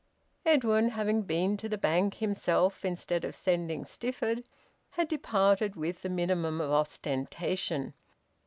Edwin 0.47 0.89
having 0.89 1.21
been 1.21 1.57
to 1.57 1.69
the 1.69 1.77
Bank 1.77 2.15
himself, 2.15 2.83
instead 2.83 3.23
of 3.23 3.35
sending 3.35 3.85
Stifford, 3.85 4.43
had 4.89 5.07
departed 5.07 5.75
with 5.75 6.01
the 6.01 6.09
minimum 6.09 6.59
of 6.59 6.71
ostentation. 6.71 7.93